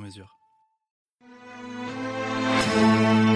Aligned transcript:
mesure. 0.00 0.36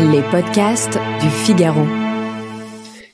Les 0.00 0.22
podcasts 0.30 0.98
du 1.20 1.30
Figaro. 1.30 1.86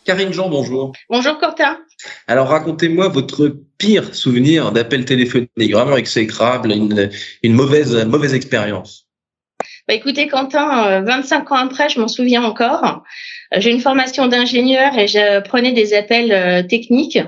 Karine 0.04 0.32
Jean, 0.32 0.48
bonjour. 0.48 0.92
Bonjour 1.08 1.38
Quentin. 1.38 1.78
Alors 2.26 2.48
racontez-moi 2.48 3.08
votre 3.08 3.48
pire 3.78 4.14
souvenir 4.14 4.72
d'appel 4.72 5.04
téléphonique, 5.04 5.72
vraiment 5.72 5.96
exécrable, 5.96 6.72
une, 6.72 7.10
une 7.42 7.52
mauvaise, 7.52 8.06
mauvaise 8.06 8.34
expérience. 8.34 9.06
Bah 9.86 9.94
écoutez 9.94 10.28
Quentin, 10.28 11.02
25 11.02 11.52
ans 11.52 11.56
après, 11.56 11.88
je 11.88 12.00
m'en 12.00 12.08
souviens 12.08 12.44
encore. 12.44 13.02
J'ai 13.56 13.70
une 13.70 13.80
formation 13.80 14.28
d'ingénieur 14.28 14.96
et 14.96 15.08
je 15.08 15.40
prenais 15.40 15.72
des 15.72 15.92
appels 15.94 16.32
euh, 16.32 16.62
techniques. 16.62 17.18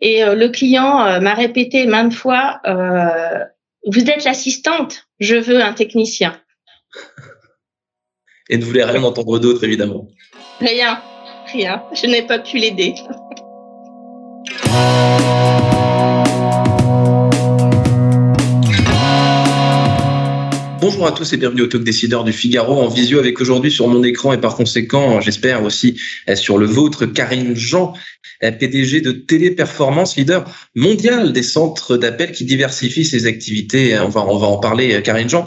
Et 0.00 0.22
euh, 0.22 0.34
le 0.34 0.48
client 0.48 1.04
euh, 1.04 1.20
m'a 1.20 1.34
répété 1.34 1.86
maintes 1.86 2.14
fois, 2.14 2.60
euh, 2.66 3.44
vous 3.86 4.10
êtes 4.10 4.24
l'assistante, 4.24 5.07
je 5.20 5.36
veux 5.36 5.62
un 5.62 5.72
technicien. 5.72 6.40
Et 8.48 8.56
ne 8.56 8.64
voulez 8.64 8.84
rien 8.84 9.02
entendre 9.02 9.38
d'autre, 9.38 9.64
évidemment. 9.64 10.08
Rien, 10.60 11.02
rien. 11.52 11.82
Je 11.92 12.06
n'ai 12.06 12.22
pas 12.22 12.38
pu 12.38 12.58
l'aider. 12.58 12.94
Bonjour 20.98 21.14
à 21.14 21.16
tous 21.16 21.32
et 21.32 21.36
bienvenue 21.36 21.62
au 21.62 21.68
Talk 21.68 21.84
Décideur 21.84 22.24
du 22.24 22.32
Figaro 22.32 22.72
en 22.82 22.88
visio 22.88 23.20
avec 23.20 23.40
aujourd'hui 23.40 23.70
sur 23.70 23.86
mon 23.86 24.02
écran 24.02 24.32
et 24.32 24.40
par 24.40 24.56
conséquent, 24.56 25.20
j'espère 25.20 25.62
aussi 25.62 25.96
euh, 26.28 26.34
sur 26.34 26.58
le 26.58 26.66
vôtre, 26.66 27.06
Karine 27.06 27.54
Jean, 27.54 27.92
euh, 28.42 28.50
PDG 28.50 29.00
de 29.00 29.12
Téléperformance, 29.12 30.16
leader 30.16 30.44
mondial 30.74 31.32
des 31.32 31.44
centres 31.44 31.96
d'appel 31.96 32.32
qui 32.32 32.44
diversifient 32.44 33.04
ses 33.04 33.26
activités. 33.26 33.94
Euh, 33.94 34.06
on 34.06 34.08
va, 34.08 34.26
on 34.26 34.38
va 34.38 34.48
en 34.48 34.58
parler, 34.58 35.00
Karine 35.04 35.28
Jean. 35.28 35.44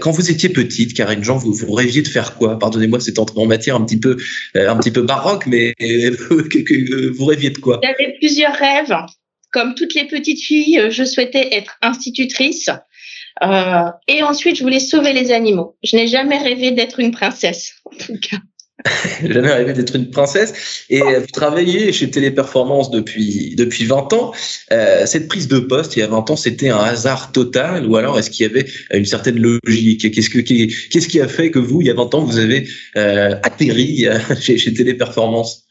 Quand 0.00 0.12
vous 0.12 0.30
étiez 0.30 0.48
petite, 0.48 0.94
Karine 0.94 1.24
Jean, 1.24 1.38
vous, 1.38 1.72
rêviez 1.72 2.02
de 2.02 2.08
faire 2.08 2.36
quoi? 2.36 2.56
Pardonnez-moi 2.56 3.00
cette 3.00 3.18
entrée 3.18 3.40
en 3.40 3.46
matière 3.46 3.74
un 3.74 3.84
petit 3.84 3.98
peu, 3.98 4.16
un 4.54 4.76
petit 4.76 4.92
peu 4.92 5.02
baroque, 5.02 5.48
mais 5.48 5.74
vous 6.30 7.24
rêviez 7.24 7.50
de 7.50 7.58
quoi? 7.58 7.80
J'avais 7.82 8.14
plusieurs 8.20 8.54
rêves. 8.54 8.94
Comme 9.50 9.74
toutes 9.74 9.94
les 9.94 10.06
petites 10.06 10.40
filles, 10.40 10.86
je 10.88 11.02
souhaitais 11.02 11.48
être 11.50 11.76
institutrice. 11.82 12.70
Euh, 13.42 13.90
et 14.08 14.22
ensuite, 14.22 14.56
je 14.56 14.62
voulais 14.62 14.80
sauver 14.80 15.12
les 15.12 15.32
animaux. 15.32 15.76
Je 15.82 15.96
n'ai 15.96 16.06
jamais 16.06 16.38
rêvé 16.38 16.70
d'être 16.70 17.00
une 17.00 17.10
princesse, 17.10 17.74
en 17.84 17.96
tout 17.96 18.18
cas. 18.20 18.38
jamais 19.22 19.52
rêvé 19.52 19.72
d'être 19.74 19.94
une 19.94 20.10
princesse. 20.10 20.84
Et 20.90 21.00
vous 21.00 21.26
travaillez 21.32 21.92
chez 21.92 22.10
Téléperformance 22.10 22.90
depuis 22.90 23.54
depuis 23.54 23.84
20 23.84 24.12
ans. 24.12 24.32
Euh, 24.72 25.06
cette 25.06 25.28
prise 25.28 25.46
de 25.46 25.60
poste 25.60 25.94
il 25.94 26.00
y 26.00 26.02
a 26.02 26.08
20 26.08 26.30
ans, 26.30 26.36
c'était 26.36 26.70
un 26.70 26.78
hasard 26.78 27.30
total 27.30 27.86
ou 27.86 27.94
alors 27.94 28.18
est-ce 28.18 28.30
qu'il 28.30 28.44
y 28.44 28.50
avait 28.50 28.66
une 28.92 29.04
certaine 29.04 29.38
logique? 29.38 30.12
Qu'est-ce 30.12 30.30
que 30.30 30.40
qu'est-ce 30.40 31.06
qui 31.06 31.20
a 31.20 31.28
fait 31.28 31.52
que 31.52 31.60
vous, 31.60 31.80
il 31.80 31.86
y 31.86 31.90
a 31.90 31.94
20 31.94 32.14
ans, 32.16 32.24
vous 32.24 32.38
avez 32.38 32.66
euh, 32.96 33.36
atterri 33.44 34.06
chez, 34.40 34.58
chez 34.58 34.74
Téléperformance? 34.74 35.61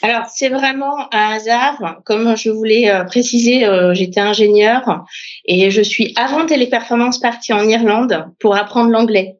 Alors, 0.00 0.26
c'est 0.26 0.48
vraiment 0.48 1.12
un 1.12 1.34
hasard. 1.34 2.00
Comme 2.04 2.36
je 2.36 2.50
voulais 2.50 2.90
euh, 2.90 3.04
préciser, 3.04 3.66
euh, 3.66 3.92
j'étais 3.94 4.20
ingénieur 4.20 5.04
et 5.44 5.70
je 5.70 5.82
suis 5.82 6.14
avant 6.16 6.46
Téléperformance 6.46 7.20
partie 7.20 7.52
en 7.52 7.68
Irlande 7.68 8.26
pour 8.40 8.56
apprendre 8.56 8.90
l'anglais. 8.90 9.38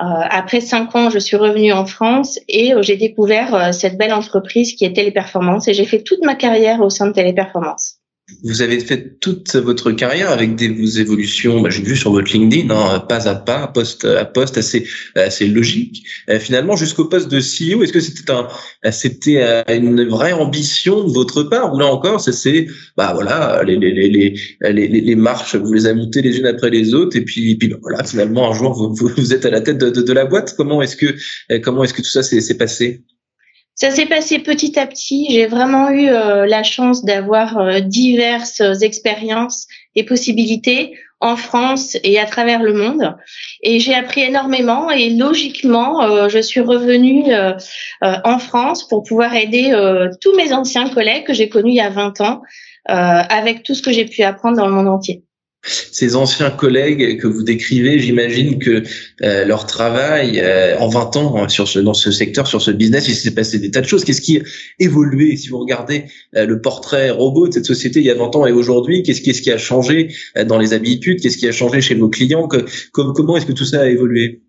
Euh, 0.00 0.04
après 0.04 0.60
cinq 0.60 0.94
ans, 0.94 1.10
je 1.10 1.18
suis 1.18 1.36
revenue 1.36 1.72
en 1.72 1.86
France 1.86 2.38
et 2.48 2.74
j'ai 2.80 2.96
découvert 2.96 3.74
cette 3.74 3.98
belle 3.98 4.12
entreprise 4.12 4.74
qui 4.74 4.84
est 4.84 4.92
Téléperformance 4.92 5.66
et 5.66 5.74
j'ai 5.74 5.84
fait 5.84 6.02
toute 6.02 6.24
ma 6.24 6.36
carrière 6.36 6.80
au 6.80 6.90
sein 6.90 7.06
de 7.06 7.12
Téléperformance. 7.12 7.97
Vous 8.44 8.60
avez 8.60 8.78
fait 8.78 9.18
toute 9.20 9.56
votre 9.56 9.90
carrière 9.90 10.30
avec 10.30 10.54
des 10.54 10.68
vos 10.68 10.86
évolutions, 10.86 11.62
bah, 11.62 11.70
j'ai 11.70 11.82
vu 11.82 11.96
sur 11.96 12.12
votre 12.12 12.30
LinkedIn, 12.30 12.68
hein, 12.70 13.00
pas 13.00 13.26
à 13.26 13.34
pas, 13.34 13.66
poste 13.68 14.04
à 14.04 14.26
poste, 14.26 14.58
assez 14.58 14.86
assez 15.14 15.46
logique. 15.46 16.04
Euh, 16.28 16.38
finalement, 16.38 16.76
jusqu'au 16.76 17.06
poste 17.06 17.28
de 17.30 17.38
CEO, 17.38 17.82
est-ce 17.82 17.92
que 17.92 18.00
c'était 18.00 18.30
un 18.30 18.46
c'était 18.92 19.42
euh, 19.42 19.62
une 19.68 20.04
vraie 20.08 20.32
ambition 20.32 21.04
de 21.04 21.12
votre 21.12 21.42
part 21.42 21.74
ou 21.74 21.78
là 21.78 21.86
encore, 21.86 22.20
c'est 22.20 22.66
bah 22.98 23.12
voilà 23.14 23.62
les 23.64 23.76
les, 23.76 23.92
les 23.92 24.34
les 24.60 24.88
les 24.88 25.16
marches, 25.16 25.56
vous 25.56 25.72
les 25.72 25.86
avez 25.86 25.98
montées 25.98 26.20
les 26.20 26.38
unes 26.38 26.46
après 26.46 26.68
les 26.68 26.92
autres 26.92 27.16
et 27.16 27.22
puis 27.22 27.56
puis 27.56 27.68
bah, 27.68 27.78
voilà 27.80 28.04
finalement 28.04 28.50
un 28.50 28.54
jour 28.54 28.74
vous, 28.74 28.94
vous 29.16 29.32
êtes 29.32 29.46
à 29.46 29.50
la 29.50 29.62
tête 29.62 29.78
de, 29.78 29.88
de, 29.88 30.02
de 30.02 30.12
la 30.12 30.26
boîte. 30.26 30.54
Comment 30.56 30.82
est-ce 30.82 30.96
que 30.96 31.14
euh, 31.50 31.60
comment 31.60 31.82
est-ce 31.82 31.94
que 31.94 32.02
tout 32.02 32.10
ça 32.10 32.22
s'est 32.22 32.58
passé? 32.58 33.04
Ça 33.80 33.92
s'est 33.92 34.06
passé 34.06 34.40
petit 34.40 34.76
à 34.76 34.88
petit. 34.88 35.28
J'ai 35.30 35.46
vraiment 35.46 35.88
eu 35.90 36.08
euh, 36.08 36.46
la 36.46 36.64
chance 36.64 37.04
d'avoir 37.04 37.58
euh, 37.58 37.78
diverses 37.78 38.60
expériences 38.82 39.68
et 39.94 40.02
possibilités 40.02 40.98
en 41.20 41.36
France 41.36 41.96
et 42.02 42.18
à 42.18 42.26
travers 42.26 42.60
le 42.60 42.72
monde. 42.72 43.16
Et 43.62 43.78
j'ai 43.78 43.94
appris 43.94 44.22
énormément 44.22 44.90
et 44.90 45.10
logiquement, 45.10 46.02
euh, 46.02 46.28
je 46.28 46.40
suis 46.40 46.58
revenue 46.60 47.32
en 48.02 48.38
France 48.40 48.86
pour 48.88 49.04
pouvoir 49.04 49.34
aider 49.34 49.72
tous 50.20 50.34
mes 50.36 50.52
anciens 50.52 50.88
collègues 50.88 51.24
que 51.24 51.32
j'ai 51.32 51.48
connus 51.48 51.72
il 51.72 51.76
y 51.76 51.80
a 51.80 51.90
20 51.90 52.20
ans 52.20 52.42
avec 52.84 53.62
tout 53.62 53.74
ce 53.74 53.82
que 53.82 53.92
j'ai 53.92 54.06
pu 54.06 54.22
apprendre 54.22 54.56
dans 54.56 54.66
le 54.66 54.72
monde 54.72 54.88
entier 54.88 55.22
ces 55.64 56.16
anciens 56.16 56.50
collègues 56.50 57.20
que 57.20 57.26
vous 57.26 57.42
décrivez, 57.42 57.98
j'imagine 57.98 58.58
que 58.58 58.82
euh, 59.22 59.44
leur 59.44 59.66
travail 59.66 60.40
euh, 60.40 60.78
en 60.78 60.88
20 60.88 61.16
ans 61.16 61.36
hein, 61.36 61.48
sur 61.48 61.66
ce, 61.66 61.78
dans 61.78 61.94
ce 61.94 62.10
secteur, 62.10 62.46
sur 62.46 62.62
ce 62.62 62.70
business, 62.70 63.08
il 63.08 63.14
s'est 63.14 63.34
passé 63.34 63.58
des 63.58 63.70
tas 63.70 63.80
de 63.80 63.86
choses. 63.86 64.04
Qu'est-ce 64.04 64.20
qui 64.20 64.38
a 64.38 64.42
évolué? 64.78 65.36
Si 65.36 65.48
vous 65.48 65.58
regardez 65.58 66.04
euh, 66.36 66.46
le 66.46 66.60
portrait 66.60 67.10
robot 67.10 67.48
de 67.48 67.54
cette 67.54 67.66
société 67.66 68.00
il 68.00 68.06
y 68.06 68.10
a 68.10 68.14
20 68.14 68.36
ans 68.36 68.46
et 68.46 68.52
aujourd'hui, 68.52 69.02
qu'est-ce 69.02 69.20
qui, 69.20 69.32
qui 69.32 69.50
a 69.50 69.58
changé 69.58 70.14
dans 70.46 70.58
les 70.58 70.72
habitudes? 70.72 71.20
Qu'est-ce 71.20 71.36
qui 71.36 71.48
a 71.48 71.52
changé 71.52 71.80
chez 71.80 71.94
vos 71.94 72.08
clients? 72.08 72.48
Que, 72.48 72.64
Comment 72.92 73.36
est-ce 73.36 73.46
que 73.46 73.52
tout 73.52 73.64
ça 73.64 73.82
a 73.82 73.86
évolué? 73.86 74.42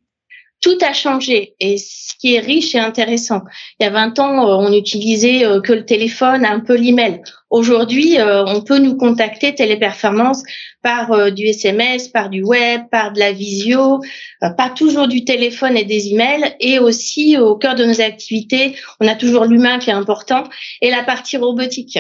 Tout 0.62 0.78
a 0.82 0.94
changé 0.94 1.56
et 1.60 1.78
ce 1.78 2.14
qui 2.20 2.36
est 2.36 2.40
riche 2.40 2.76
et 2.76 2.80
intéressant. 2.80 3.42
Il 3.80 3.86
y 3.86 3.88
a 3.88 3.92
20 3.92 4.20
ans, 4.20 4.48
euh, 4.48 4.68
on 4.68 4.74
utilisait 4.74 5.46
euh, 5.46 5.62
que 5.62 5.72
le 5.72 5.86
téléphone, 5.86 6.46
un 6.46 6.60
peu 6.60 6.76
l'email. 6.76 7.22
Aujourd'hui, 7.50 8.20
euh, 8.20 8.44
on 8.46 8.62
peut 8.62 8.78
nous 8.78 8.98
contacter 8.98 9.56
Téléperformance 9.56 10.44
par 10.84 11.32
du 11.32 11.46
SMS, 11.46 12.08
par 12.08 12.30
du 12.30 12.44
web, 12.44 12.84
par 12.90 13.12
de 13.12 13.20
la 13.20 13.34
visio, 13.34 14.00
pas 14.40 14.70
toujours 14.70 15.10
du 15.10 15.26
téléphone 15.26 15.76
et 15.76 15.84
des 15.84 16.08
emails. 16.14 16.56
Et 16.62 16.80
aussi, 16.80 17.38
au 17.38 17.56
cœur 17.56 17.76
de 17.76 17.84
nos 17.84 18.00
activités, 18.00 18.76
on 19.02 19.08
a 19.08 19.16
toujours 19.16 19.44
l'humain 19.44 19.80
qui 19.80 19.90
est 19.90 19.94
important 19.94 20.46
et 20.82 20.90
la 20.90 21.04
partie 21.04 21.36
robotique. 21.36 22.00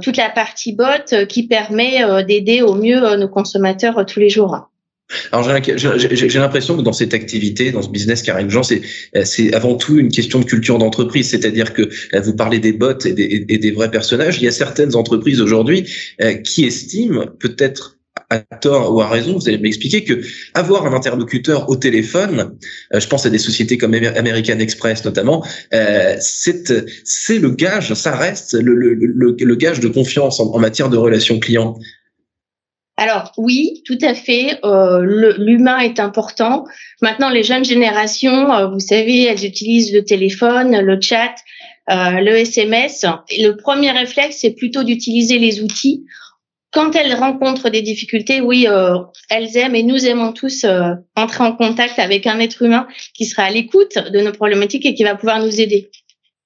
toute 0.00 0.16
la 0.16 0.30
partie 0.30 0.72
bot 0.72 1.26
qui 1.28 1.46
permet 1.46 2.24
d'aider 2.24 2.62
au 2.62 2.74
mieux 2.74 3.16
nos 3.16 3.28
consommateurs 3.28 4.06
tous 4.06 4.20
les 4.20 4.30
jours. 4.30 4.70
Alors 5.32 5.48
j'ai 5.66 6.38
l'impression 6.38 6.76
que 6.76 6.82
dans 6.82 6.92
cette 6.92 7.14
activité, 7.14 7.72
dans 7.72 7.82
ce 7.82 7.88
business 7.88 8.22
Karine 8.22 8.50
Jean, 8.50 8.62
c'est 8.62 8.82
c'est 9.24 9.54
avant 9.54 9.74
tout 9.74 9.98
une 9.98 10.10
question 10.10 10.38
de 10.38 10.44
culture 10.44 10.78
d'entreprise, 10.78 11.30
c'est-à-dire 11.30 11.72
que 11.72 11.88
euh, 12.14 12.20
vous 12.20 12.34
parlez 12.34 12.58
des 12.58 12.72
bots 12.72 12.98
et 13.04 13.12
des, 13.12 13.70
vrais 13.70 13.90
personnages. 13.90 14.38
Il 14.38 14.44
y 14.44 14.48
a 14.48 14.52
certaines 14.52 14.94
entreprises 14.96 15.40
aujourd'hui 15.40 15.88
euh, 16.20 16.34
qui 16.34 16.64
estiment 16.64 17.26
peut-être 17.38 17.98
à 18.30 18.40
tort 18.40 18.94
ou 18.94 19.00
à 19.00 19.08
raison, 19.08 19.38
vous 19.38 19.48
allez 19.48 19.58
m'expliquer 19.58 20.04
que 20.04 20.20
avoir 20.54 20.86
un 20.86 20.92
interlocuteur 20.92 21.68
au 21.70 21.76
téléphone, 21.76 22.56
euh, 22.94 23.00
je 23.00 23.08
pense 23.08 23.24
à 23.24 23.30
des 23.30 23.38
sociétés 23.38 23.78
comme 23.78 23.94
American 23.94 24.58
Express 24.58 25.04
notamment, 25.04 25.46
euh, 25.72 26.16
c'est 26.20 27.38
le 27.38 27.50
gage, 27.50 27.94
ça 27.94 28.14
reste 28.14 28.54
le, 28.54 28.74
le, 28.74 28.94
le, 28.94 29.54
gage 29.54 29.80
de 29.80 29.88
confiance 29.88 30.40
en, 30.40 30.52
en 30.52 30.58
matière 30.58 30.90
de 30.90 30.96
relations 30.96 31.38
clients. 31.38 31.78
Alors 32.98 33.32
oui, 33.36 33.80
tout 33.86 33.98
à 34.02 34.12
fait. 34.12 34.58
Euh, 34.64 35.34
L'humain 35.38 35.78
est 35.78 36.00
important. 36.00 36.64
Maintenant, 37.00 37.30
les 37.30 37.44
jeunes 37.44 37.64
générations, 37.64 38.52
euh, 38.52 38.66
vous 38.66 38.80
savez, 38.80 39.22
elles 39.22 39.44
utilisent 39.44 39.94
le 39.94 40.04
téléphone, 40.04 40.76
le 40.80 41.00
chat, 41.00 41.32
euh, 41.90 42.20
le 42.20 42.32
SMS. 42.32 43.06
Le 43.30 43.52
premier 43.52 43.92
réflexe, 43.92 44.38
c'est 44.40 44.50
plutôt 44.50 44.82
d'utiliser 44.82 45.38
les 45.38 45.62
outils. 45.62 46.06
Quand 46.72 46.96
elles 46.96 47.14
rencontrent 47.14 47.70
des 47.70 47.82
difficultés, 47.82 48.40
oui, 48.40 48.66
euh, 48.68 48.96
elles 49.30 49.56
aiment 49.56 49.76
et 49.76 49.84
nous 49.84 50.04
aimons 50.04 50.32
tous 50.32 50.64
euh, 50.64 50.90
entrer 51.14 51.44
en 51.44 51.52
contact 51.52 52.00
avec 52.00 52.26
un 52.26 52.40
être 52.40 52.62
humain 52.62 52.88
qui 53.14 53.26
sera 53.26 53.44
à 53.44 53.50
l'écoute 53.50 53.96
de 54.12 54.20
nos 54.20 54.32
problématiques 54.32 54.84
et 54.84 54.94
qui 54.94 55.04
va 55.04 55.14
pouvoir 55.14 55.40
nous 55.40 55.60
aider. 55.60 55.88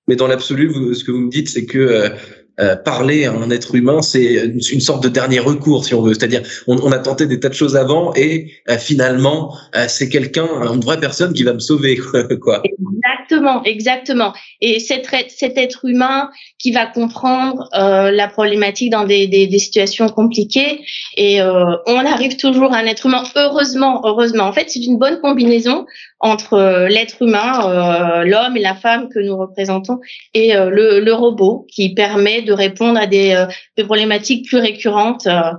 Mais 0.06 0.16
dans 0.16 0.26
l'absolu, 0.26 0.70
ce 0.94 1.02
que 1.02 1.12
vous 1.12 1.20
me 1.20 1.30
dites, 1.30 1.48
c'est 1.48 1.64
que 1.64 2.12
euh, 2.60 2.76
parler 2.76 3.24
à 3.24 3.32
un 3.32 3.50
être 3.50 3.74
humain, 3.74 4.02
c'est 4.02 4.34
une, 4.44 4.80
sorte 4.80 5.02
de 5.02 5.08
dernier 5.08 5.38
recours, 5.38 5.86
si 5.86 5.94
on 5.94 6.02
veut. 6.02 6.12
C'est-à-dire, 6.12 6.42
on, 6.66 6.92
a 6.92 6.98
tenté 6.98 7.26
des 7.26 7.40
tas 7.40 7.48
de 7.48 7.54
choses 7.54 7.76
avant 7.76 8.12
et 8.14 8.52
euh, 8.68 8.76
finalement, 8.76 9.56
euh, 9.74 9.86
c'est 9.88 10.10
quelqu'un, 10.10 10.46
une 10.70 10.80
vraie 10.80 11.00
personne 11.00 11.32
qui 11.32 11.44
va 11.44 11.54
me 11.54 11.60
sauver, 11.60 11.98
quoi. 12.42 12.62
Exactement, 12.64 13.64
exactement. 13.64 14.34
Et 14.60 14.80
cet, 14.80 15.08
cet 15.28 15.56
être 15.56 15.86
humain 15.86 16.28
qui 16.58 16.72
va 16.72 16.84
comprendre 16.86 17.68
la 17.72 18.28
problématique 18.28 18.90
dans 18.90 19.04
des, 19.04 19.48
situations 19.58 20.08
compliquées 20.08 20.80
et 21.16 21.40
on 21.42 22.06
arrive 22.06 22.36
toujours 22.36 22.74
à 22.74 22.78
un 22.78 22.86
être 22.86 23.06
humain. 23.06 23.22
Heureusement, 23.34 24.02
heureusement. 24.04 24.44
En 24.44 24.52
fait, 24.52 24.68
c'est 24.68 24.84
une 24.84 24.98
bonne 24.98 25.20
combinaison 25.20 25.86
entre 26.22 26.86
l'être 26.88 27.20
humain, 27.20 28.22
l'homme 28.24 28.56
et 28.56 28.60
la 28.60 28.74
femme 28.74 29.08
que 29.08 29.18
nous 29.18 29.36
représentons, 29.36 29.98
et 30.34 30.54
le, 30.54 31.00
le 31.00 31.12
robot 31.12 31.66
qui 31.68 31.94
permet 31.94 32.42
de 32.42 32.52
répondre 32.52 32.98
à 32.98 33.06
des, 33.06 33.34
euh, 33.34 33.46
des 33.76 33.84
problématiques 33.84 34.46
plus 34.46 34.58
récurrentes, 34.58 35.26
euh, 35.26 35.52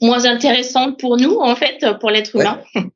moins 0.00 0.24
intéressantes 0.24 0.98
pour 0.98 1.16
nous, 1.16 1.38
en 1.38 1.54
fait, 1.54 1.84
pour 2.00 2.10
l'être 2.10 2.36
humain. 2.36 2.60
Ouais, 2.74 2.82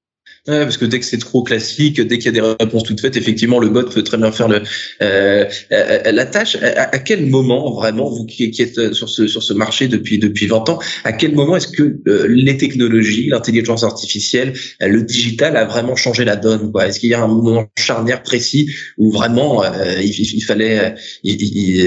parce 0.50 0.76
que 0.76 0.84
dès 0.84 1.00
que 1.00 1.04
c'est 1.04 1.18
trop 1.18 1.42
classique, 1.42 2.00
dès 2.00 2.18
qu'il 2.18 2.26
y 2.26 2.38
a 2.38 2.40
des 2.40 2.56
réponses 2.60 2.84
toutes 2.84 3.00
faites, 3.00 3.16
effectivement, 3.16 3.58
le 3.58 3.68
bot 3.68 3.84
peut 3.84 4.02
très 4.02 4.16
bien 4.16 4.32
faire 4.32 4.48
le, 4.48 4.62
euh, 5.02 5.44
la 5.70 6.26
tâche. 6.26 6.56
À, 6.60 6.98
quel 6.98 7.26
moment, 7.26 7.72
vraiment, 7.72 8.08
vous 8.08 8.26
qui, 8.26 8.54
êtes 8.58 8.92
sur 8.92 9.08
ce, 9.08 9.26
sur 9.26 9.42
ce 9.42 9.52
marché 9.52 9.88
depuis, 9.88 10.18
depuis 10.18 10.46
20 10.46 10.68
ans, 10.68 10.78
à 11.04 11.12
quel 11.12 11.34
moment 11.34 11.56
est-ce 11.56 11.68
que 11.68 12.00
les 12.28 12.56
technologies, 12.56 13.28
l'intelligence 13.28 13.84
artificielle, 13.84 14.52
le 14.80 15.02
digital 15.02 15.56
a 15.56 15.64
vraiment 15.64 15.96
changé 15.96 16.24
la 16.24 16.36
donne 16.36 16.72
Est-ce 16.84 17.00
qu'il 17.00 17.10
y 17.10 17.14
a 17.14 17.22
un 17.22 17.28
moment 17.28 17.66
charnière 17.78 18.22
précis 18.22 18.70
où 18.98 19.10
vraiment 19.10 19.62
il, 20.02 20.42
fallait, 20.42 20.94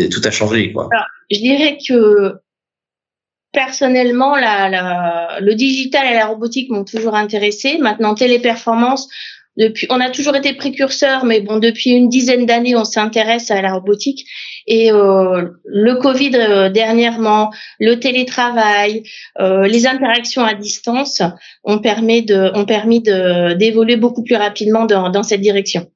tout 0.09 0.21
a 0.23 0.31
changé 0.31 0.71
quoi? 0.71 0.89
Je 1.31 1.39
dirais 1.39 1.77
que 1.87 2.33
personnellement, 3.53 4.35
le 4.35 5.53
digital 5.53 6.07
et 6.11 6.15
la 6.15 6.25
robotique 6.25 6.69
m'ont 6.69 6.83
toujours 6.83 7.15
intéressé. 7.15 7.77
Maintenant, 7.77 8.15
téléperformance, 8.15 9.07
depuis, 9.55 9.85
on 9.91 9.99
a 9.99 10.09
toujours 10.09 10.35
été 10.35 10.53
précurseur, 10.53 11.25
mais 11.25 11.39
bon, 11.39 11.59
depuis 11.59 11.91
une 11.91 12.09
dizaine 12.09 12.45
d'années, 12.45 12.75
on 12.75 12.85
s'intéresse 12.85 13.51
à 13.51 13.61
la 13.61 13.73
robotique. 13.73 14.25
Et 14.65 14.91
euh, 14.91 15.49
le 15.65 15.95
Covid 15.95 16.31
euh, 16.35 16.69
dernièrement, 16.69 17.51
le 17.79 17.99
télétravail, 17.99 19.03
euh, 19.39 19.67
les 19.67 19.85
interactions 19.85 20.43
à 20.43 20.55
distance 20.55 21.21
ont 21.63 21.79
permis 21.79 22.23
d'évoluer 22.23 23.95
beaucoup 23.95 24.23
plus 24.23 24.35
rapidement 24.35 24.85
dans, 24.85 25.09
dans 25.09 25.23
cette 25.23 25.41
direction. 25.41 25.87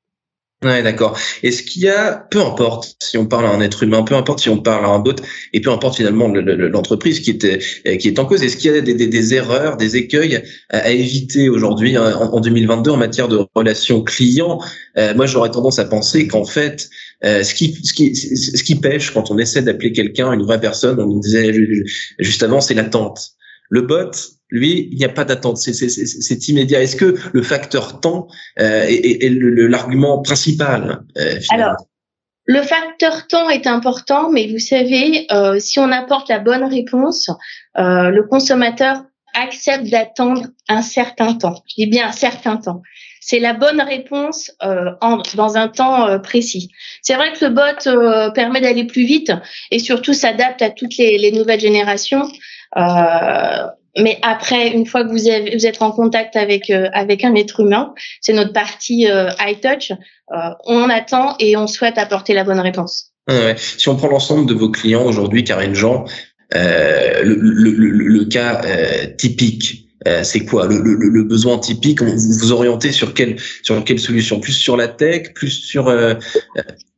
Ouais, 0.63 0.81
d'accord. 0.81 1.15
Est-ce 1.44 1.62
qu'il 1.62 1.83
y 1.83 1.88
a, 1.88 2.13
peu 2.31 2.42
importe 2.42 2.95
si 3.00 3.15
on 3.19 3.27
parle 3.27 3.45
à 3.45 3.50
un 3.50 3.62
être 3.62 3.83
humain, 3.83 4.01
peu 4.01 4.15
importe 4.15 4.39
si 4.39 4.50
on 4.50 4.57
parle 4.57 4.86
à 4.86 4.88
un 4.88 4.98
bot, 4.98 5.13
et 5.54 5.62
peu 5.62 5.69
importe 5.69 5.98
finalement 5.98 6.27
l'entreprise 6.30 7.19
qui 7.19 7.30
est 7.30 7.98
qui 8.00 8.07
est 8.07 8.18
en 8.18 8.25
cause, 8.25 8.42
est-ce 8.42 8.57
qu'il 8.57 8.71
y 8.71 8.75
a 8.75 8.81
des, 8.81 8.95
des, 8.95 9.33
erreurs, 9.36 9.77
des 9.77 9.98
écueils 9.98 10.42
à, 10.71 10.89
éviter 10.89 11.48
aujourd'hui 11.48 11.95
hein, 11.95 12.18
en, 12.18 12.39
2022 12.39 12.89
en 12.89 12.98
matière 12.98 13.27
de 13.27 13.45
relations 13.54 14.01
clients? 14.01 14.59
Euh, 14.98 15.13
Moi, 15.13 15.27
j'aurais 15.27 15.51
tendance 15.51 15.77
à 15.77 15.86
penser 15.86 16.27
qu'en 16.27 16.45
fait, 16.45 16.89
euh, 17.24 17.44
ce 17.44 17.54
qui 17.54 17.75
ce 17.83 17.94
qui 17.94 18.15
ce 18.15 18.63
qui 18.63 18.75
pêche 18.80 19.12
quand 19.12 19.30
on 19.30 19.38
essaie 19.38 19.62
d'appeler 19.62 19.92
quelqu'un, 19.92 20.31
une 20.33 20.42
vraie 20.42 20.59
personne, 20.59 21.00
on 21.00 21.19
disait 21.19 21.54
juste 22.18 22.42
avant, 22.42 22.62
c'est 22.62 22.74
l'attente. 22.74 23.33
Le 23.69 23.81
bot, 23.81 24.09
lui, 24.50 24.90
il 24.92 24.98
n'y 24.98 25.06
a 25.06 25.10
pas 25.10 25.26
d'attente, 25.26 25.58
c'est 25.58 26.48
immédiat. 26.48 26.82
Est-ce 26.82 26.96
que 26.96 27.16
le 27.34 27.44
facteur 27.44 28.00
temps 28.00 28.28
euh, 28.60 28.86
est, 28.88 29.26
est, 29.26 29.30
l'argument 29.30 30.22
principal 30.22 31.04
euh, 31.18 31.40
Alors, 31.50 31.76
le 32.48 32.62
facteur 32.62 33.28
temps 33.28 33.50
est 33.50 33.68
important, 33.68 34.32
mais 34.32 34.48
vous 34.48 34.60
savez, 34.60 35.28
euh, 35.32 35.60
si 35.60 35.80
on 35.80 35.92
apporte 35.92 36.30
la 36.30 36.40
bonne 36.40 36.64
réponse, 36.64 37.30
euh, 37.78 38.10
le 38.10 38.24
consommateur 38.24 39.04
accepte 39.34 39.90
d'attendre 39.90 40.48
un 40.70 40.82
certain 40.82 41.34
temps. 41.34 41.62
Je 41.68 41.84
dis 41.84 41.88
bien 41.88 42.08
un 42.08 42.14
certain 42.14 42.56
temps. 42.56 42.82
C'est 43.20 43.40
la 43.40 43.54
bonne 43.54 43.82
réponse 43.82 44.52
euh, 44.64 44.92
en, 45.02 45.22
dans 45.36 45.58
un 45.58 45.68
temps 45.68 46.08
euh, 46.08 46.20
précis. 46.20 46.72
C'est 47.02 47.16
vrai 47.16 47.34
que 47.34 47.46
le 47.46 47.52
bot 47.52 48.32
permet 48.34 48.62
d'aller 48.62 48.86
plus 48.86 49.04
vite 49.04 49.34
et 49.70 49.80
surtout 49.80 50.14
s'adapte 50.14 50.62
à 50.62 50.70
toutes 50.70 50.96
les, 50.96 51.18
les 51.18 51.34
nouvelles 51.34 51.60
générations. 51.60 52.32
Euh, 53.98 54.04
mais 54.04 54.20
après, 54.22 54.70
une 54.70 54.86
fois 54.86 55.04
que 55.04 55.10
vous, 55.10 55.28
avez, 55.28 55.56
vous 55.56 55.66
êtes 55.66 55.82
en 55.82 55.92
contact 55.92 56.36
avec 56.36 56.70
euh, 56.70 56.90
avec 56.94 57.24
un 57.24 57.36
être 57.36 57.60
humain, 57.60 57.94
c'est 58.22 58.34
notre 58.34 58.54
partie 58.54 59.10
euh, 59.10 59.30
high 59.40 59.60
touch. 59.60 59.92
Euh, 59.92 60.36
on 60.66 60.90
attend 60.90 61.36
et 61.40 61.56
on 61.58 61.68
souhaite 61.68 61.98
apporter 61.98 62.34
la 62.34 62.44
bonne 62.44 62.60
réponse. 62.60 63.12
Si 63.58 63.90
on 63.90 63.98
prend 63.98 64.08
l'ensemble 64.08 64.48
de 64.48 64.54
vos 64.54 64.70
clients 64.70 65.04
aujourd'hui, 65.04 65.44
Karine 65.44 65.76
Jean, 65.76 66.06
euh, 66.56 67.22
le, 67.24 67.36
le, 67.36 67.72
le, 67.72 67.90
le, 67.90 68.26
cas 68.26 68.62
typique. 69.18 69.90
c'est 70.24 70.46
quoi? 70.46 70.66
Le, 70.66 70.78
le, 70.80 71.24
besoin 71.24 71.58
typique 71.58 72.02
Vous 72.02 72.16
vous 72.16 72.52
orientez 72.54 72.94
sur 72.94 73.14
quelle 73.14 73.36
sur 73.64 73.84
quelle 73.84 74.00
solution? 74.00 74.40
Plus 74.40 74.54
sur 74.54 74.78
la 74.78 74.88
tech, 74.88 75.34
plus 75.34 75.50
sur 75.50 75.90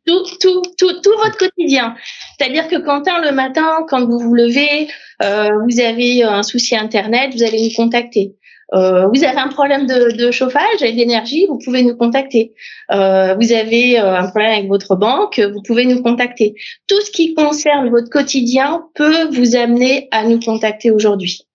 tout, 0.09 0.23
tout, 0.39 0.61
tout, 0.77 1.01
tout 1.01 1.17
votre 1.23 1.37
quotidien. 1.37 1.95
C'est-à-dire 2.37 2.67
que 2.67 2.77
Quentin, 2.77 3.21
le 3.21 3.31
matin, 3.31 3.85
quand 3.87 4.05
vous 4.05 4.19
vous 4.19 4.33
levez, 4.33 4.87
euh, 5.21 5.49
vous 5.69 5.79
avez 5.79 6.23
un 6.23 6.43
souci 6.43 6.75
Internet, 6.75 7.31
vous 7.33 7.43
allez 7.43 7.61
nous 7.61 7.75
contacter. 7.75 8.35
Euh, 8.75 9.07
vous 9.07 9.23
avez 9.23 9.39
un 9.39 9.47
problème 9.47 9.87
de, 9.87 10.29
chauffage 10.31 10.81
et 10.81 10.93
d'énergie, 10.93 11.47
vous 11.47 11.57
pouvez 11.57 11.81
nous 11.81 11.95
contacter. 11.95 12.53
Euh, 12.91 13.35
vous 13.39 13.51
avez 13.51 13.97
un 13.97 14.27
problème 14.27 14.51
avec 14.51 14.67
votre 14.67 14.95
banque, 14.95 15.39
vous 15.39 15.61
pouvez 15.63 15.85
nous 15.85 16.03
contacter. 16.03 16.53
Tout 16.87 17.01
ce 17.01 17.09
qui 17.09 17.33
concerne 17.33 17.89
votre 17.89 18.09
quotidien 18.09 18.83
peut 18.93 19.27
vous 19.31 19.55
amener 19.55 20.07
à 20.11 20.23
nous 20.23 20.39
contacter 20.39 20.91
aujourd'hui. 20.91 21.48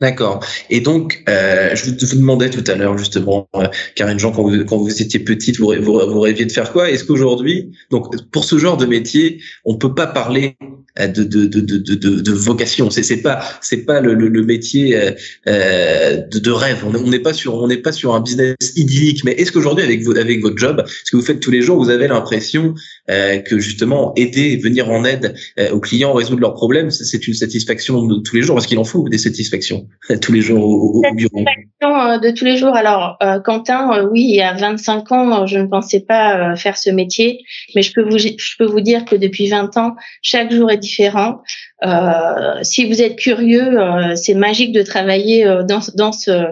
D'accord. 0.00 0.44
Et 0.70 0.80
donc, 0.80 1.22
euh, 1.28 1.74
je 1.76 1.84
vous, 1.90 2.16
demandais 2.16 2.50
tout 2.50 2.64
à 2.66 2.74
l'heure 2.74 2.98
justement, 2.98 3.48
euh, 3.54 3.68
Karine 3.94 4.18
Jean, 4.18 4.32
quand 4.32 4.42
vous, 4.42 4.64
quand 4.64 4.76
vous 4.76 4.90
étiez 5.00 5.20
petite, 5.20 5.58
vous, 5.58 5.72
vous, 5.80 5.92
vous 5.92 6.20
rêviez 6.20 6.44
de 6.44 6.50
faire 6.50 6.72
quoi? 6.72 6.90
Est-ce 6.90 7.04
qu'aujourd'hui, 7.04 7.70
donc 7.90 8.12
pour 8.32 8.44
ce 8.44 8.58
genre 8.58 8.76
de 8.76 8.86
métier, 8.86 9.40
on 9.64 9.76
peut 9.76 9.94
pas 9.94 10.08
parler 10.08 10.56
euh, 10.98 11.06
de, 11.06 11.22
de, 11.22 11.46
de, 11.46 11.60
de, 11.60 11.76
de, 11.94 12.20
de 12.20 12.32
vocation? 12.32 12.90
C'est, 12.90 13.04
c'est 13.04 13.22
pas, 13.22 13.40
c'est 13.60 13.84
pas 13.86 14.00
le, 14.00 14.14
le, 14.14 14.26
le 14.26 14.42
métier 14.42 14.96
euh, 14.96 15.12
euh 15.46 16.16
de, 16.16 16.40
de, 16.40 16.50
rêve. 16.50 16.84
On 16.84 17.08
n'est 17.08 17.20
pas 17.20 17.32
sur, 17.32 17.54
on 17.54 17.68
n'est 17.68 17.76
pas 17.76 17.92
sur 17.92 18.16
un 18.16 18.20
business 18.20 18.56
idyllique. 18.74 19.22
Mais 19.24 19.32
est-ce 19.32 19.52
qu'aujourd'hui, 19.52 19.84
avec, 19.84 20.02
votre 20.02 20.20
avec 20.20 20.42
votre 20.42 20.58
job, 20.58 20.84
ce 21.04 21.12
que 21.12 21.16
vous 21.16 21.24
faites 21.24 21.38
tous 21.38 21.52
les 21.52 21.62
jours, 21.62 21.78
vous 21.78 21.90
avez 21.90 22.08
l'impression 22.08 22.74
euh, 23.10 23.38
que 23.38 23.60
justement 23.60 24.12
aider, 24.16 24.56
venir 24.56 24.90
en 24.90 25.04
aide 25.04 25.36
aux 25.72 25.80
clients, 25.80 26.14
résoudre 26.14 26.40
leurs 26.40 26.54
problèmes, 26.54 26.90
c'est 26.90 27.28
une 27.28 27.34
satisfaction 27.34 28.04
de 28.06 28.16
tous 28.18 28.34
les 28.34 28.42
jours, 28.42 28.56
parce 28.56 28.66
qu'il 28.66 28.78
en 28.78 28.84
faut 28.84 29.08
des 29.08 29.18
satisfactions 29.18 29.83
tous 30.22 30.32
les 30.32 30.40
jours 30.40 30.64
au, 30.64 31.02
au 31.06 31.14
bureau. 31.14 31.44
De 31.80 32.30
tous 32.30 32.44
les 32.44 32.56
jours. 32.56 32.74
Alors, 32.74 33.18
Quentin, 33.44 34.04
oui, 34.10 34.22
il 34.22 34.36
y 34.36 34.40
a 34.40 34.54
25 34.54 35.12
ans, 35.12 35.46
je 35.46 35.58
ne 35.58 35.66
pensais 35.66 36.00
pas 36.00 36.56
faire 36.56 36.78
ce 36.78 36.88
métier, 36.88 37.44
mais 37.74 37.82
je 37.82 37.92
peux 37.92 38.02
vous, 38.02 38.18
je 38.18 38.56
peux 38.58 38.64
vous 38.64 38.80
dire 38.80 39.04
que 39.04 39.16
depuis 39.16 39.48
20 39.48 39.76
ans, 39.76 39.94
chaque 40.22 40.50
jour 40.52 40.70
est 40.70 40.78
différents. 40.78 41.42
Euh, 41.84 42.62
si 42.62 42.86
vous 42.86 43.02
êtes 43.02 43.16
curieux, 43.16 43.78
euh, 43.78 44.14
c'est 44.16 44.34
magique 44.34 44.72
de 44.72 44.82
travailler 44.82 45.46
euh, 45.46 45.62
dans, 45.64 45.80
dans 45.94 46.12
ce, 46.12 46.46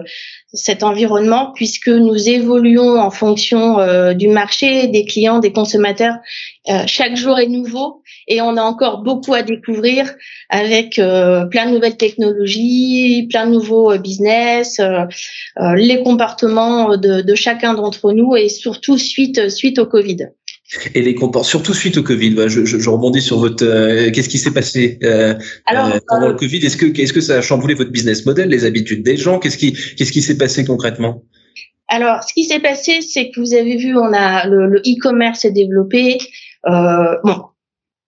cet 0.53 0.83
environnement 0.83 1.51
puisque 1.55 1.89
nous 1.89 2.29
évoluons 2.29 2.99
en 2.99 3.09
fonction 3.09 3.77
du 4.13 4.27
marché, 4.27 4.87
des 4.87 5.05
clients, 5.05 5.39
des 5.39 5.51
consommateurs. 5.51 6.15
chaque 6.85 7.15
jour 7.15 7.39
est 7.39 7.47
nouveau 7.47 8.03
et 8.27 8.41
on 8.41 8.55
a 8.57 8.61
encore 8.61 9.01
beaucoup 9.01 9.33
à 9.33 9.41
découvrir 9.41 10.13
avec 10.49 10.95
plein 10.95 11.65
de 11.65 11.71
nouvelles 11.71 11.97
technologies, 11.97 13.27
plein 13.29 13.47
de 13.47 13.51
nouveaux 13.53 13.97
business, 13.97 14.79
les 15.75 16.03
comportements 16.03 16.97
de, 16.97 17.21
de 17.21 17.35
chacun 17.35 17.73
d'entre 17.73 18.11
nous 18.11 18.35
et 18.35 18.49
surtout 18.49 18.97
suite 18.97 19.49
suite 19.49 19.79
au 19.79 19.85
Covid 19.85 20.29
et 20.95 21.01
les 21.01 21.15
comportements, 21.15 21.43
surtout 21.43 21.73
suite 21.73 21.97
au 21.97 22.03
Covid. 22.03 22.35
Je, 22.47 22.65
je, 22.65 22.79
je 22.79 22.89
rebondis 22.89 23.21
sur 23.21 23.39
votre. 23.39 23.65
Euh, 23.65 24.11
qu'est-ce 24.11 24.29
qui 24.29 24.37
s'est 24.37 24.53
passé 24.53 24.99
euh, 25.03 25.33
euh, 25.73 25.99
pendant 26.07 26.27
le 26.29 26.33
Covid? 26.33 26.65
Est-ce 26.65 26.77
que 26.77 26.85
est-ce 26.99 27.13
que 27.13 27.21
ça 27.21 27.37
a 27.37 27.41
chamboulé 27.41 27.73
votre 27.73 27.91
business 27.91 28.25
model, 28.25 28.49
les 28.49 28.65
habitudes 28.65 29.03
des 29.03 29.17
gens? 29.17 29.39
Qu'est-ce 29.39 29.57
qui 29.57 29.73
qu'est-ce 29.73 30.11
qui 30.11 30.21
s'est 30.21 30.37
passé 30.37 30.65
concrètement? 30.65 31.23
Alors, 31.89 32.23
ce 32.23 32.33
qui 32.33 32.45
s'est 32.45 32.59
passé, 32.59 33.01
c'est 33.01 33.29
que 33.29 33.39
vous 33.39 33.53
avez 33.53 33.75
vu, 33.75 33.95
on 33.95 34.13
a 34.13 34.47
le 34.47 34.79
e-commerce 34.79 35.41
s'est 35.41 35.51
développé. 35.51 36.17
bon, 36.65 37.43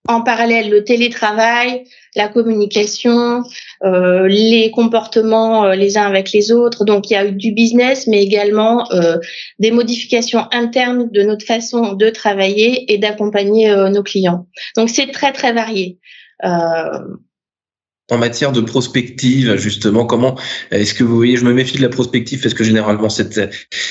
en 0.08 0.22
parallèle 0.22 0.70
le 0.70 0.84
télétravail, 0.84 1.84
la 2.14 2.28
communication, 2.28 3.42
euh, 3.84 4.26
les 4.26 4.70
comportements 4.70 5.64
euh, 5.64 5.74
les 5.74 5.98
uns 5.98 6.06
avec 6.06 6.32
les 6.32 6.52
autres. 6.52 6.84
Donc 6.84 7.10
il 7.10 7.14
y 7.14 7.16
a 7.16 7.26
eu 7.26 7.32
du 7.32 7.52
business, 7.52 8.06
mais 8.06 8.22
également 8.22 8.90
euh, 8.92 9.18
des 9.58 9.70
modifications 9.70 10.46
internes 10.52 11.10
de 11.10 11.22
notre 11.22 11.44
façon 11.44 11.92
de 11.92 12.08
travailler 12.10 12.92
et 12.92 12.98
d'accompagner 12.98 13.74
nos 13.90 14.02
clients. 14.02 14.46
Donc 14.76 14.90
c'est 14.90 15.10
très 15.10 15.32
très 15.32 15.52
varié. 15.52 15.98
En 18.10 18.18
matière 18.18 18.52
de 18.52 18.60
prospective, 18.60 19.56
justement, 19.56 20.06
comment 20.06 20.38
est-ce 20.70 20.94
que 20.94 21.02
vous 21.02 21.16
voyez, 21.16 21.36
je 21.36 21.44
me 21.44 21.52
méfie 21.52 21.76
de 21.76 21.82
la 21.82 21.88
prospective 21.88 22.40
parce 22.40 22.54
que 22.54 22.62
généralement 22.62 23.08
c'est 23.08 23.40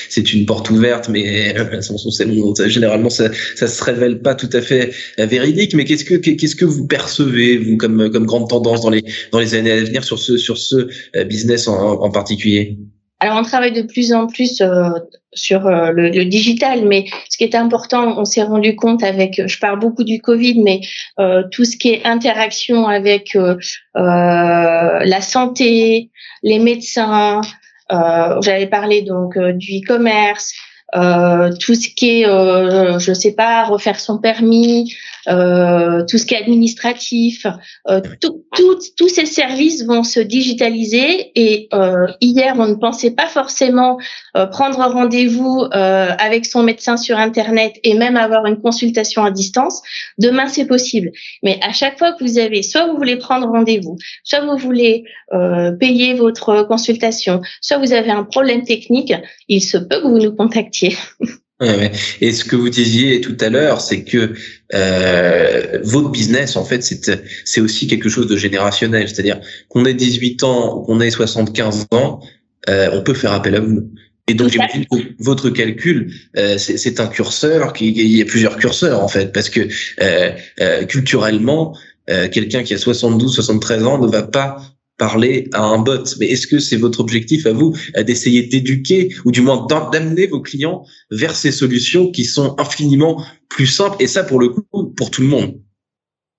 c'est 0.08 0.32
une 0.32 0.46
porte 0.46 0.70
ouverte, 0.70 1.08
mais 1.10 1.54
euh, 1.58 2.68
généralement 2.68 3.10
ça 3.10 3.30
ça 3.56 3.66
se 3.66 3.84
révèle 3.84 4.22
pas 4.22 4.34
tout 4.34 4.48
à 4.52 4.62
fait 4.62 4.92
euh, 5.18 5.26
véridique. 5.26 5.74
Mais 5.74 5.84
qu'est-ce 5.84 6.04
que 6.04 6.14
qu'est-ce 6.14 6.56
que 6.56 6.64
vous 6.64 6.86
percevez 6.86 7.58
vous 7.58 7.76
comme 7.76 8.10
comme 8.10 8.24
grande 8.24 8.48
tendance 8.48 8.80
dans 8.80 8.90
les 8.90 9.04
dans 9.32 9.38
les 9.38 9.54
années 9.54 9.72
à 9.72 9.84
venir 9.84 10.02
sur 10.04 10.18
ce 10.18 10.38
sur 10.38 10.56
ce 10.56 10.88
euh, 11.16 11.24
business 11.24 11.68
en, 11.68 12.00
en 12.00 12.10
particulier? 12.10 12.78
Alors, 13.18 13.38
on 13.38 13.42
travaille 13.42 13.72
de 13.72 13.82
plus 13.82 14.12
en 14.12 14.26
plus 14.26 14.60
euh, 14.60 14.90
sur 15.32 15.66
euh, 15.66 15.90
le, 15.92 16.24
digital, 16.24 16.84
mais 16.86 17.06
ce 17.30 17.38
qui 17.38 17.44
est 17.44 17.54
important, 17.54 18.18
on 18.18 18.24
s'est 18.24 18.42
rendu 18.42 18.76
compte 18.76 19.02
avec, 19.02 19.40
je 19.46 19.58
parle 19.58 19.78
beaucoup 19.78 20.04
du 20.04 20.20
Covid, 20.20 20.62
mais 20.62 20.80
euh, 21.18 21.42
tout 21.50 21.64
ce 21.64 21.76
qui 21.76 21.90
est 21.90 22.04
interaction 22.04 22.86
avec 22.86 23.36
euh, 23.36 23.56
la 23.94 25.20
santé, 25.20 26.10
les 26.42 26.58
médecins, 26.58 27.40
j'avais 27.90 28.66
parlé 28.66 29.02
donc 29.02 29.38
du 29.38 29.78
e-commerce, 29.78 30.52
euh, 30.94 31.50
tout 31.58 31.74
ce 31.74 31.88
qui 31.88 32.20
est, 32.20 32.28
euh, 32.28 32.98
je 32.98 33.12
sais 33.12 33.32
pas, 33.32 33.64
refaire 33.64 33.98
son 33.98 34.18
permis, 34.18 34.94
euh, 35.28 36.04
tout 36.08 36.18
ce 36.18 36.26
qui 36.26 36.34
est 36.34 36.38
administratif, 36.38 37.46
euh, 37.88 38.00
tous 38.96 39.08
ces 39.08 39.26
services 39.26 39.84
vont 39.84 40.04
se 40.04 40.20
digitaliser. 40.20 41.32
Et 41.34 41.68
euh, 41.74 42.06
hier, 42.20 42.54
on 42.58 42.68
ne 42.68 42.74
pensait 42.74 43.10
pas 43.10 43.26
forcément 43.26 43.98
prendre 44.52 44.78
rendez-vous 44.78 45.66
avec 45.72 46.44
son 46.44 46.62
médecin 46.62 46.96
sur 46.96 47.18
Internet 47.18 47.74
et 47.84 47.94
même 47.94 48.16
avoir 48.16 48.46
une 48.46 48.60
consultation 48.60 49.24
à 49.24 49.30
distance. 49.30 49.80
Demain, 50.18 50.46
c'est 50.46 50.66
possible. 50.66 51.10
Mais 51.42 51.58
à 51.62 51.72
chaque 51.72 51.98
fois 51.98 52.12
que 52.12 52.22
vous 52.22 52.38
avez, 52.38 52.62
soit 52.62 52.86
vous 52.86 52.96
voulez 52.96 53.16
prendre 53.16 53.48
rendez-vous, 53.48 53.96
soit 54.24 54.40
vous 54.40 54.56
voulez 54.58 55.04
payer 55.80 56.14
votre 56.14 56.64
consultation, 56.64 57.40
soit 57.60 57.78
vous 57.78 57.92
avez 57.92 58.10
un 58.10 58.24
problème 58.24 58.62
technique, 58.62 59.14
il 59.48 59.62
se 59.62 59.78
peut 59.78 60.02
que 60.02 60.06
vous 60.06 60.18
nous 60.18 60.34
contactiez 60.34 60.75
et 62.20 62.32
ce 62.32 62.44
que 62.44 62.54
vous 62.54 62.68
disiez 62.68 63.20
tout 63.20 63.36
à 63.40 63.48
l'heure, 63.48 63.80
c'est 63.80 64.04
que 64.04 64.34
euh, 64.74 65.78
votre 65.82 66.10
business, 66.10 66.56
en 66.56 66.64
fait, 66.64 66.82
c'est 66.82 67.22
c'est 67.44 67.60
aussi 67.60 67.86
quelque 67.86 68.08
chose 68.08 68.26
de 68.26 68.36
générationnel. 68.36 69.08
C'est-à-dire 69.08 69.40
qu'on 69.68 69.84
ait 69.86 69.94
18 69.94 70.42
ans 70.42 70.76
ou 70.76 70.82
qu'on 70.82 71.00
ait 71.00 71.10
75 71.10 71.86
ans, 71.92 72.20
euh, 72.68 72.90
on 72.92 73.02
peut 73.02 73.14
faire 73.14 73.32
appel 73.32 73.54
à 73.54 73.60
vous. 73.60 73.90
Et 74.28 74.34
donc 74.34 74.50
j'imagine 74.50 74.84
que 74.86 74.96
votre 75.20 75.50
calcul, 75.50 76.12
euh, 76.36 76.58
c'est 76.58 77.00
un 77.00 77.06
curseur, 77.06 77.72
qui, 77.72 77.88
il 77.88 78.16
y 78.16 78.20
a 78.20 78.24
plusieurs 78.24 78.56
curseurs 78.56 79.02
en 79.02 79.08
fait, 79.08 79.32
parce 79.32 79.48
que 79.48 79.68
culturellement, 80.84 81.76
quelqu'un 82.06 82.64
qui 82.64 82.74
a 82.74 82.78
72, 82.78 83.32
73 83.34 83.84
ans 83.84 83.98
ne 83.98 84.08
va 84.08 84.24
pas 84.24 84.75
parler 84.98 85.48
à 85.52 85.62
un 85.62 85.78
bot. 85.78 86.04
Mais 86.18 86.26
est-ce 86.26 86.46
que 86.46 86.58
c'est 86.58 86.76
votre 86.76 87.00
objectif 87.00 87.46
à 87.46 87.52
vous 87.52 87.76
d'essayer 87.96 88.44
d'éduquer 88.44 89.14
ou 89.24 89.30
du 89.30 89.40
moins 89.40 89.66
d'amener 89.66 90.26
vos 90.26 90.40
clients 90.40 90.84
vers 91.10 91.36
ces 91.36 91.52
solutions 91.52 92.10
qui 92.10 92.24
sont 92.24 92.58
infiniment 92.58 93.24
plus 93.48 93.66
simples 93.66 93.96
et 94.00 94.06
ça 94.06 94.24
pour 94.24 94.40
le 94.40 94.48
coup 94.48 94.92
pour 94.96 95.10
tout 95.10 95.22
le 95.22 95.28
monde? 95.28 95.60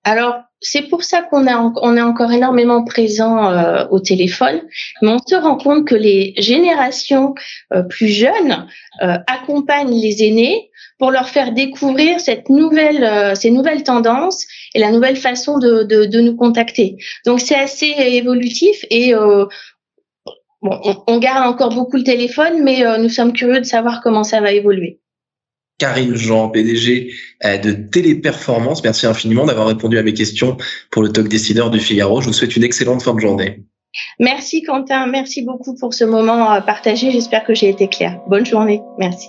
Alors 0.04 0.47
c'est 0.60 0.82
pour 0.82 1.04
ça 1.04 1.22
qu'on 1.22 1.46
on 1.46 1.96
est 1.96 2.02
encore 2.02 2.32
énormément 2.32 2.84
présent 2.84 3.50
euh, 3.50 3.86
au 3.90 4.00
téléphone, 4.00 4.60
mais 5.02 5.08
on 5.08 5.18
se 5.18 5.34
rend 5.36 5.56
compte 5.56 5.86
que 5.86 5.94
les 5.94 6.34
générations 6.36 7.34
euh, 7.72 7.82
plus 7.82 8.08
jeunes 8.08 8.66
euh, 9.02 9.18
accompagnent 9.26 9.94
les 9.94 10.24
aînés 10.24 10.70
pour 10.98 11.12
leur 11.12 11.28
faire 11.28 11.52
découvrir 11.52 12.18
cette 12.18 12.48
nouvelle, 12.48 13.36
ces 13.36 13.52
nouvelles 13.52 13.84
tendances 13.84 14.46
et 14.74 14.80
la 14.80 14.90
nouvelle 14.90 15.14
façon 15.14 15.58
de, 15.58 15.84
de, 15.84 16.06
de 16.06 16.20
nous 16.20 16.34
contacter. 16.34 16.96
Donc 17.24 17.38
c'est 17.38 17.54
assez 17.54 17.94
évolutif 17.96 18.84
et 18.90 19.14
bon, 19.14 19.48
on, 20.62 20.96
on, 21.06 21.18
garde 21.18 21.46
encore 21.46 21.72
beaucoup 21.72 21.98
le 21.98 22.02
téléphone, 22.02 22.64
mais 22.64 22.82
nous 22.98 23.08
sommes 23.08 23.32
curieux 23.32 23.60
de 23.60 23.64
savoir 23.64 24.00
comment 24.02 24.24
ça 24.24 24.40
va 24.40 24.50
évoluer. 24.50 24.98
Karine 25.78 26.14
Jean, 26.14 26.48
PDG 26.48 27.12
euh, 27.44 27.56
de 27.56 27.72
Téléperformance. 27.72 28.82
Merci 28.82 29.06
infiniment 29.06 29.46
d'avoir 29.46 29.68
répondu 29.68 29.96
à 29.98 30.02
mes 30.02 30.14
questions 30.14 30.56
pour 30.90 31.02
le 31.02 31.10
Talk 31.10 31.28
Décideur 31.28 31.70
du 31.70 31.80
Figaro. 31.80 32.20
Je 32.20 32.26
vous 32.26 32.32
souhaite 32.32 32.56
une 32.56 32.64
excellente 32.64 33.02
fin 33.02 33.14
de 33.14 33.20
journée. 33.20 33.62
Merci 34.18 34.62
Quentin, 34.62 35.06
merci 35.06 35.42
beaucoup 35.42 35.74
pour 35.74 35.94
ce 35.94 36.04
moment 36.04 36.52
euh, 36.52 36.60
partagé. 36.60 37.10
J'espère 37.10 37.44
que 37.44 37.54
j'ai 37.54 37.68
été 37.68 37.88
claire. 37.88 38.20
Bonne 38.28 38.44
journée. 38.44 38.82
Merci. 38.98 39.28